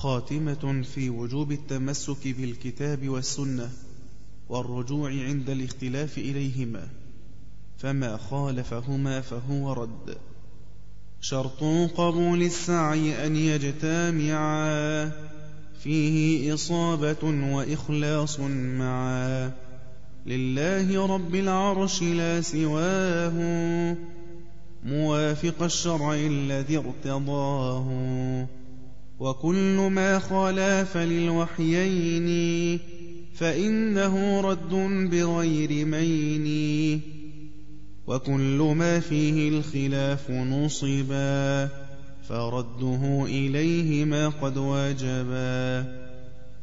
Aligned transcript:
خاتمة 0.00 0.82
في 0.94 1.10
وجوب 1.10 1.52
التمسك 1.52 2.28
بالكتاب 2.28 3.08
والسنة 3.08 3.70
والرجوع 4.48 5.10
عند 5.10 5.50
الاختلاف 5.50 6.18
إليهما 6.18 6.88
فما 7.78 8.16
خالفهما 8.16 9.20
فهو 9.20 9.72
رد. 9.72 10.16
شرط 11.20 11.62
قبول 11.96 12.42
السعي 12.42 13.26
أن 13.26 13.36
يجتمعا 13.36 15.12
فيه 15.82 16.54
إصابة 16.54 17.24
وإخلاص 17.54 18.40
معا. 18.40 19.52
لله 20.26 21.06
رب 21.06 21.34
العرش 21.34 22.02
لا 22.02 22.40
سواه 22.40 23.96
موافق 24.84 25.62
الشرع 25.62 26.14
الذي 26.14 26.76
ارتضاه. 26.76 28.59
وكل 29.20 29.76
ما 29.92 30.18
خالف 30.18 30.96
للوحيين 30.96 32.78
فإنه 33.34 34.40
رد 34.40 34.70
بغير 35.10 35.86
مين. 35.86 37.00
وكل 38.06 38.74
ما 38.76 39.00
فيه 39.00 39.48
الخلاف 39.48 40.30
نصبا 40.30 41.68
فرده 42.28 43.24
إليهما 43.24 44.28
قد 44.28 44.56
واجبا 44.56 45.84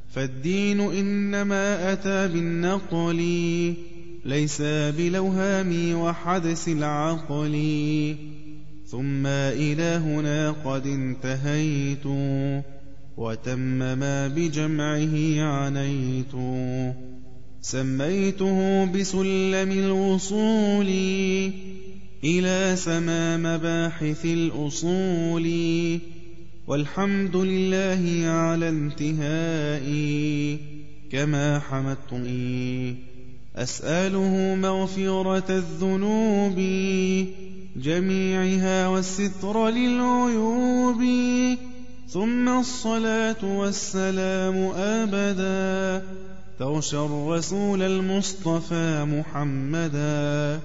فالدين 0.10 0.80
إنما 0.80 1.94
أتى 1.94 2.28
بالنقل 2.28 3.74
ليس 4.26 4.62
بلوهام 4.98 5.94
وحدث 5.96 6.68
العقل. 6.68 7.56
ثم 8.92 9.26
إلى 9.28 10.02
هنا 10.04 10.52
قد 10.52 10.88
انتهيت 10.88 12.06
وتم 13.18 13.60
ما 14.00 14.28
بجمعه 14.28 15.42
عنيت. 15.42 16.32
سميته 17.62 18.86
بسلم 18.86 19.72
الوصول 19.72 20.88
إلى 22.24 22.76
سما 22.76 23.38
مباحث 23.38 24.26
الأصول. 24.26 25.48
والحمد 26.68 27.36
لله 27.36 28.28
على 28.28 28.70
انتهائي 28.70 30.58
كما 31.12 31.60
حمدتني. 31.60 32.96
أسأله 33.56 34.56
مغفرة 34.56 35.56
الذنوب 35.58 36.60
جميعها 37.78 38.88
والستر 38.88 39.70
للعيوب 39.70 41.04
ثم 42.10 42.50
الصلاة 42.50 43.58
والسلام 43.58 44.72
أبدا. 44.76 46.06
تغشى 46.60 46.98
الرسول 46.98 47.82
المصطفى 47.82 49.06
محمدا 49.06 50.60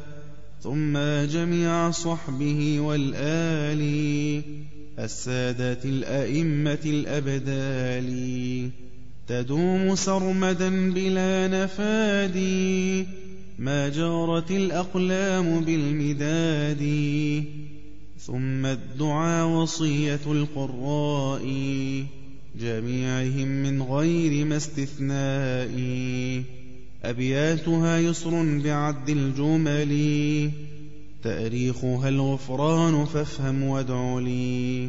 ثم 0.63 0.99
جميع 1.33 1.91
صحبه 1.91 2.81
والآل 2.81 3.83
السادة 4.99 5.79
الأئمة 5.85 6.83
الأبدال. 6.85 8.71
تدوم 9.29 9.95
سرمدا 9.95 10.93
بلا 10.93 11.49
نفاد 11.49 12.37
ما 13.59 13.89
جارت 13.89 14.51
الأقلام 14.51 15.61
بالمداد 15.61 16.83
ثم 18.19 18.67
الدعاء 18.67 19.49
وصية 19.49 20.21
القراء 20.27 21.45
جميعهم 22.61 23.49
من 23.49 23.83
غير 23.83 24.45
ما 24.45 24.57
استثناء. 24.57 25.73
أبياتها 27.05 27.99
يسر 27.99 28.59
بعد 28.65 29.11
الجمل 29.11 29.93
تأريخها 31.23 32.09
الغفران 32.09 33.05
فافهم 33.05 33.63
وادع 33.63 34.19
لي. 34.19 34.89